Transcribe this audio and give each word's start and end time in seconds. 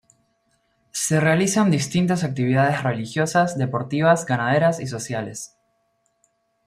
Se 0.89 1.19
realizan 1.19 1.69
distintas 1.69 2.23
actividades 2.23 2.81
religiosas, 2.81 3.55
deportivas, 3.55 4.25
ganaderas 4.25 4.79
y 4.79 4.87
sociales. 4.87 5.55